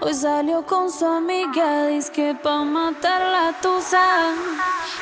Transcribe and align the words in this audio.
Hoy 0.00 0.14
salió 0.14 0.64
con 0.64 0.92
su 0.92 1.04
amiga, 1.06 1.86
dice 1.86 2.12
que 2.12 2.34
pa' 2.40 2.62
matar 2.62 3.20
la 3.20 3.52
tusa. 3.60 4.34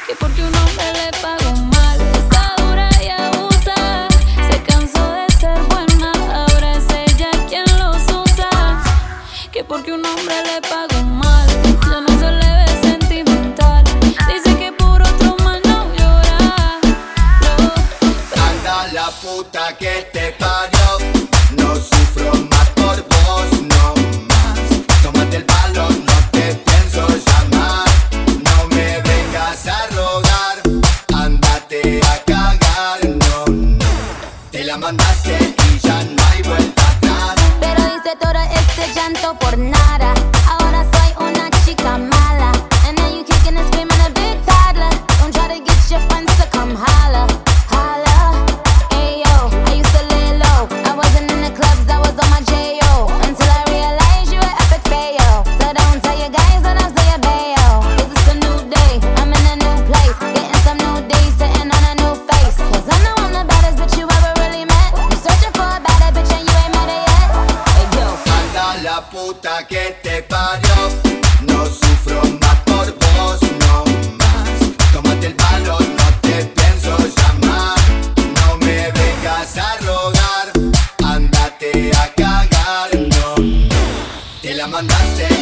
Que 0.06 0.14
porque 0.14 0.42
un 0.42 0.54
hombre 0.54 0.92
le 0.94 1.10
pagó 1.20 1.54
mal, 1.56 2.00
está 2.00 2.54
dura 2.62 2.88
y 3.02 3.08
abusa. 3.08 4.08
Se 4.50 4.62
cansó 4.62 5.12
de 5.12 5.28
ser 5.38 5.60
buena, 5.64 6.12
ahora 6.32 6.76
es 6.78 6.86
ella 6.90 7.30
quien 7.48 7.64
los 7.78 8.02
usa. 8.08 8.82
Que 9.52 9.62
porque 9.64 9.92
un 9.92 10.04
hombre 10.04 10.36
le 10.46 10.60
pagó 10.62 11.02
mal, 11.04 11.46
ya 11.90 12.00
no 12.00 12.08
se 12.18 12.30
le 12.30 12.50
ve 12.56 12.82
sentimental. 12.82 13.84
Dice 14.28 14.56
que 14.56 14.72
por 14.72 15.02
otro 15.02 15.36
mal 15.44 15.60
no 15.64 15.92
llora. 15.94 16.80
No, 17.42 18.42
Anda 18.42 18.92
la 18.92 19.10
puta 19.10 19.76
que 19.76 20.08
te 20.12 20.31
La 34.72 34.78
mandaste 34.78 35.54
y 35.68 35.78
ya 35.86 36.02
no 36.02 36.22
hay 36.32 36.42
vuelta 36.44 36.82
atrás. 36.92 37.34
Pero 37.60 37.82
hice 37.94 38.16
todo 38.18 38.40
este 38.40 38.94
llanto 38.94 39.38
por 39.38 39.58
nada. 39.58 40.14
Que 69.60 69.96
te 70.02 70.22
parió. 70.22 70.74
No 71.42 71.66
sufro 71.66 72.22
más 72.40 72.56
por 72.64 72.86
vos, 72.98 73.40
no 73.60 73.84
más. 74.16 74.92
Tómate 74.92 75.26
el 75.26 75.34
palo, 75.34 75.78
no 75.78 76.20
te 76.22 76.44
pienso 76.44 76.96
llamar. 77.16 77.78
No 78.16 78.56
me 78.58 78.90
vengas 78.90 79.58
a 79.58 79.76
rogar, 79.78 80.52
andate 81.04 81.92
a 81.94 82.12
cagar, 82.14 82.90
no. 82.94 83.34
Te 84.40 84.54
la 84.54 84.66
mandaste 84.66 85.41